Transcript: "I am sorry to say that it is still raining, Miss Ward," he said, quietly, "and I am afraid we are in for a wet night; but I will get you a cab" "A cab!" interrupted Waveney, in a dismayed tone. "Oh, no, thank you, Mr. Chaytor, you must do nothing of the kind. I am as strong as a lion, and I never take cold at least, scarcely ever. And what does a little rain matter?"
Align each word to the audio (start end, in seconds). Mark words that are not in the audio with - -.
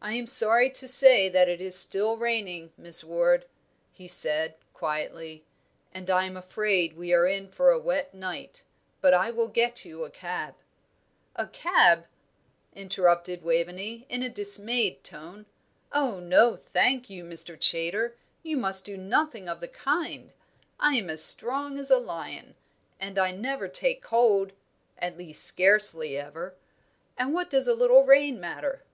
"I 0.00 0.12
am 0.12 0.28
sorry 0.28 0.70
to 0.70 0.86
say 0.86 1.28
that 1.28 1.48
it 1.48 1.60
is 1.60 1.76
still 1.76 2.16
raining, 2.16 2.72
Miss 2.76 3.02
Ward," 3.02 3.46
he 3.90 4.06
said, 4.06 4.54
quietly, 4.72 5.44
"and 5.92 6.08
I 6.08 6.24
am 6.24 6.36
afraid 6.36 6.96
we 6.96 7.12
are 7.12 7.26
in 7.26 7.48
for 7.50 7.72
a 7.72 7.80
wet 7.80 8.14
night; 8.14 8.62
but 9.00 9.12
I 9.12 9.32
will 9.32 9.48
get 9.48 9.84
you 9.84 10.04
a 10.04 10.10
cab" 10.10 10.54
"A 11.36 11.48
cab!" 11.48 12.06
interrupted 12.76 13.42
Waveney, 13.42 14.06
in 14.08 14.22
a 14.22 14.28
dismayed 14.28 15.02
tone. 15.02 15.46
"Oh, 15.90 16.20
no, 16.20 16.54
thank 16.54 17.10
you, 17.10 17.24
Mr. 17.24 17.58
Chaytor, 17.58 18.12
you 18.44 18.56
must 18.56 18.86
do 18.86 18.96
nothing 18.96 19.48
of 19.48 19.58
the 19.58 19.66
kind. 19.68 20.30
I 20.78 20.94
am 20.94 21.10
as 21.10 21.24
strong 21.24 21.76
as 21.76 21.90
a 21.90 21.98
lion, 21.98 22.54
and 23.00 23.18
I 23.18 23.32
never 23.32 23.66
take 23.66 24.00
cold 24.00 24.52
at 24.96 25.18
least, 25.18 25.44
scarcely 25.44 26.16
ever. 26.16 26.54
And 27.16 27.34
what 27.34 27.50
does 27.50 27.66
a 27.66 27.74
little 27.74 28.04
rain 28.04 28.38
matter?" 28.38 28.84